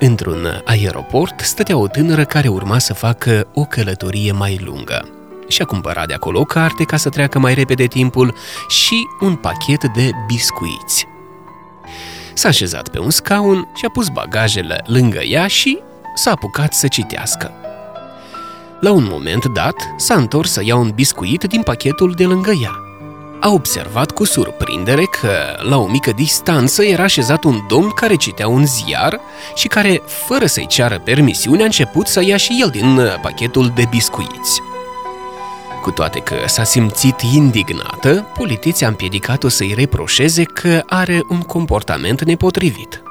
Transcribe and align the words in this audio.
Într-un 0.00 0.62
aeroport 0.64 1.40
stătea 1.40 1.76
o 1.76 1.86
tânără 1.86 2.24
care 2.24 2.48
urma 2.48 2.78
să 2.78 2.94
facă 2.94 3.48
o 3.54 3.64
călătorie 3.64 4.32
mai 4.32 4.60
lungă. 4.64 5.08
Și-a 5.48 5.64
cumpărat 5.64 6.06
de 6.06 6.14
acolo 6.14 6.40
o 6.40 6.44
carte 6.44 6.84
ca 6.84 6.96
să 6.96 7.08
treacă 7.08 7.38
mai 7.38 7.54
repede 7.54 7.86
timpul 7.86 8.34
și 8.68 9.06
un 9.20 9.34
pachet 9.34 9.84
de 9.94 10.10
biscuiți. 10.26 11.06
S-a 12.34 12.48
așezat 12.48 12.88
pe 12.88 12.98
un 12.98 13.10
scaun 13.10 13.68
și 13.74 13.84
a 13.84 13.90
pus 13.90 14.08
bagajele 14.08 14.82
lângă 14.86 15.20
ea 15.20 15.46
și 15.46 15.78
s-a 16.14 16.30
apucat 16.30 16.72
să 16.72 16.88
citească. 16.88 17.52
La 18.80 18.92
un 18.92 19.06
moment 19.10 19.44
dat, 19.44 19.74
s-a 19.96 20.14
întors 20.14 20.52
să 20.52 20.64
ia 20.64 20.76
un 20.76 20.90
biscuit 20.90 21.44
din 21.44 21.62
pachetul 21.62 22.12
de 22.12 22.24
lângă 22.24 22.50
ea. 22.62 22.87
A 23.48 23.50
observat 23.50 24.10
cu 24.10 24.24
surprindere 24.24 25.04
că, 25.04 25.30
la 25.68 25.76
o 25.78 25.86
mică 25.86 26.12
distanță, 26.12 26.84
era 26.84 27.02
așezat 27.02 27.44
un 27.44 27.60
domn 27.68 27.90
care 27.90 28.14
citea 28.14 28.48
un 28.48 28.66
ziar 28.66 29.20
și 29.54 29.68
care, 29.68 30.02
fără 30.06 30.46
să-i 30.46 30.66
ceară 30.66 31.00
permisiune, 31.04 31.62
a 31.62 31.64
început 31.64 32.06
să 32.06 32.24
ia 32.24 32.36
și 32.36 32.58
el 32.60 32.68
din 32.68 33.00
pachetul 33.22 33.72
de 33.74 33.84
biscuiți. 33.90 34.60
Cu 35.82 35.90
toate 35.90 36.18
că 36.18 36.34
s-a 36.46 36.64
simțit 36.64 37.20
indignată, 37.20 38.26
politiții 38.34 38.84
a 38.84 38.88
împiedicat-o 38.88 39.48
să-i 39.48 39.74
reproșeze 39.76 40.42
că 40.42 40.82
are 40.86 41.20
un 41.28 41.40
comportament 41.40 42.24
nepotrivit. 42.24 43.02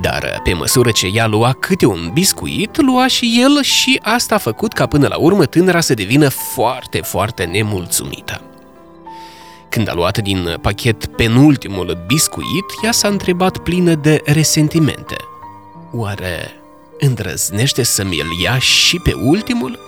Dar 0.00 0.40
pe 0.44 0.52
măsură 0.52 0.90
ce 0.90 1.06
ea 1.06 1.26
lua 1.26 1.56
câte 1.58 1.86
un 1.86 2.10
biscuit, 2.12 2.80
lua 2.80 3.06
și 3.06 3.38
el 3.40 3.62
și 3.62 4.00
asta 4.02 4.34
a 4.34 4.38
făcut 4.38 4.72
ca 4.72 4.86
până 4.86 5.06
la 5.06 5.16
urmă 5.16 5.44
tânăra 5.44 5.80
să 5.80 5.94
devină 5.94 6.28
foarte, 6.28 6.98
foarte 6.98 7.44
nemulțumită. 7.44 8.40
Când 9.72 9.88
a 9.88 9.92
luat 9.94 10.18
din 10.18 10.58
pachet 10.60 11.06
penultimul 11.06 12.04
biscuit, 12.06 12.64
ea 12.84 12.92
s-a 12.92 13.08
întrebat 13.08 13.58
plină 13.58 13.94
de 13.94 14.20
resentimente. 14.24 15.16
Oare 15.92 16.60
îndrăznește 16.98 17.82
să-mi 17.82 18.18
el 18.18 18.26
ia 18.42 18.58
și 18.58 18.98
pe 18.98 19.12
ultimul? 19.12 19.78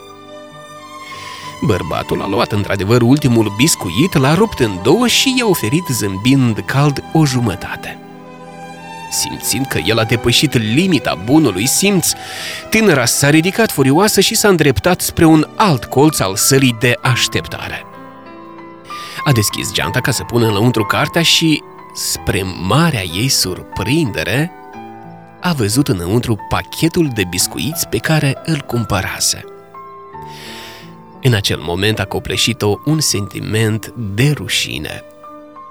Bărbatul 1.67 2.22
a 2.22 2.28
luat 2.28 2.53
într-adevăr 2.53 3.03
ultimul 3.03 3.53
biscuit, 3.56 4.14
l-a 4.14 4.34
rupt 4.34 4.59
în 4.59 4.78
două 4.83 5.06
și 5.06 5.34
i-a 5.39 5.47
oferit 5.47 5.84
zâmbind 5.91 6.62
cald 6.66 7.05
o 7.12 7.25
jumătate. 7.25 7.98
Simțind 9.11 9.66
că 9.66 9.78
el 9.87 9.98
a 9.98 10.05
depășit 10.05 10.53
limita 10.53 11.19
bunului 11.25 11.66
simț, 11.66 12.11
tânăra 12.70 13.05
s-a 13.05 13.31
ridicat 13.31 13.70
furioasă 13.70 14.20
și 14.20 14.34
s-a 14.34 14.48
îndreptat 14.48 15.00
spre 15.00 15.25
un 15.25 15.48
alt 15.56 15.84
colț 15.84 16.19
al 16.19 16.37
sălii 16.37 16.77
de 16.81 16.98
așteptare. 17.00 17.84
A 19.25 19.33
deschis 19.33 19.72
geanta 19.72 20.00
ca 20.00 20.11
să 20.11 20.25
pună 20.25 20.47
înăuntru 20.47 20.84
cartea 20.84 21.22
și, 21.22 21.62
spre 21.94 22.42
marea 22.42 23.03
ei 23.03 23.28
surprindere, 23.28 24.53
a 25.41 25.53
văzut 25.53 25.89
înăuntru 25.89 26.47
pachetul 26.48 27.11
de 27.14 27.25
biscuiți 27.31 27.89
pe 27.89 27.98
care 27.98 28.42
îl 28.44 28.61
cumpărase. 28.61 29.44
În 31.22 31.34
acel 31.34 31.58
moment 31.61 31.98
a 31.98 32.05
copleșit-o 32.05 32.78
un 32.84 33.00
sentiment 33.00 33.92
de 33.97 34.31
rușine. 34.31 35.03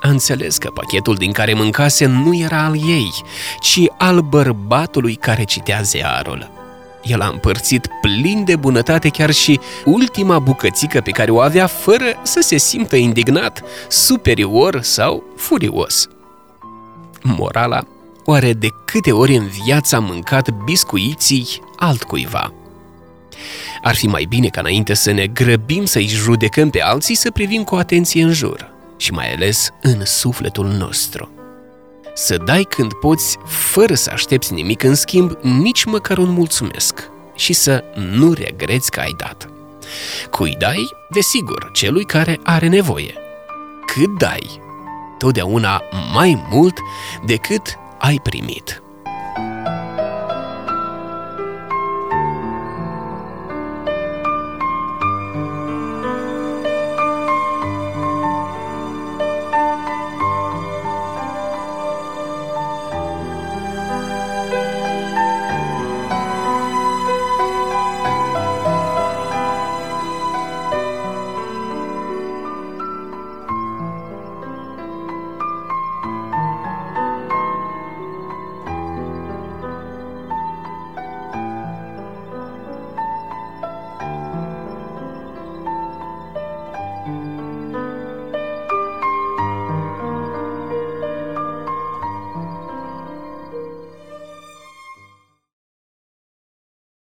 A 0.01 0.09
înțeles 0.09 0.57
că 0.57 0.69
pachetul 0.69 1.15
din 1.15 1.31
care 1.31 1.53
mâncase 1.53 2.05
nu 2.05 2.35
era 2.35 2.63
al 2.63 2.75
ei, 2.75 3.11
ci 3.59 3.79
al 3.97 4.19
bărbatului 4.19 5.15
care 5.15 5.43
citea 5.43 5.81
ziarul. 5.81 6.62
El 7.03 7.21
a 7.21 7.27
împărțit 7.27 7.87
plin 8.01 8.43
de 8.43 8.55
bunătate 8.55 9.09
chiar 9.09 9.31
și 9.31 9.59
ultima 9.85 10.39
bucățică 10.39 11.01
pe 11.01 11.11
care 11.11 11.31
o 11.31 11.39
avea 11.39 11.67
fără 11.67 12.05
să 12.21 12.41
se 12.41 12.57
simtă 12.57 12.95
indignat, 12.95 13.63
superior 13.87 14.81
sau 14.81 15.23
furios. 15.35 16.07
Morala, 17.21 17.83
oare 18.25 18.53
de 18.53 18.67
câte 18.85 19.11
ori 19.11 19.35
în 19.35 19.47
viață 19.47 19.95
a 19.95 19.99
mâncat 19.99 20.49
biscuiții 20.49 21.47
altcuiva? 21.75 22.53
Ar 23.81 23.95
fi 23.95 24.07
mai 24.07 24.25
bine 24.29 24.47
ca 24.47 24.59
înainte 24.59 24.93
să 24.93 25.11
ne 25.11 25.27
grăbim 25.27 25.85
să-i 25.85 26.07
judecăm 26.07 26.69
pe 26.69 26.81
alții 26.81 27.15
să 27.15 27.31
privim 27.31 27.63
cu 27.63 27.75
atenție 27.75 28.23
în 28.23 28.33
jur 28.33 28.71
și 28.97 29.11
mai 29.11 29.33
ales 29.33 29.69
în 29.81 30.05
sufletul 30.05 30.67
nostru. 30.67 31.42
Să 32.13 32.37
dai 32.37 32.63
când 32.63 32.93
poți, 32.93 33.37
fără 33.45 33.93
să 33.93 34.09
aștepți 34.13 34.53
nimic 34.53 34.83
în 34.83 34.95
schimb, 34.95 35.31
nici 35.41 35.83
măcar 35.83 36.17
un 36.17 36.29
mulțumesc 36.29 37.09
și 37.35 37.53
să 37.53 37.83
nu 37.95 38.33
regreți 38.33 38.91
că 38.91 38.99
ai 38.99 39.15
dat. 39.17 39.49
Cui 40.29 40.55
dai? 40.59 40.91
Desigur, 41.09 41.69
celui 41.73 42.03
care 42.03 42.39
are 42.43 42.67
nevoie. 42.67 43.13
Cât 43.85 44.17
dai? 44.17 44.61
Totdeauna 45.17 45.81
mai 46.13 46.45
mult 46.49 46.77
decât 47.25 47.77
ai 47.99 48.19
primit. 48.23 48.82